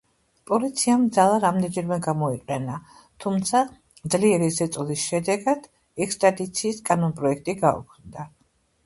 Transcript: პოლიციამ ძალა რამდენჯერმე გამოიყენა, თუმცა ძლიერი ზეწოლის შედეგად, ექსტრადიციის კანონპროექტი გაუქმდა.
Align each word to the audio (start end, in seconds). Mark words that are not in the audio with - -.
პოლიციამ 0.49 1.01
ძალა 1.15 1.33
რამდენჯერმე 1.41 1.97
გამოიყენა, 2.07 2.77
თუმცა 3.25 3.61
ძლიერი 4.15 4.49
ზეწოლის 4.55 5.05
შედეგად, 5.11 5.69
ექსტრადიციის 6.07 6.81
კანონპროექტი 6.91 7.57
გაუქმდა. 7.61 8.27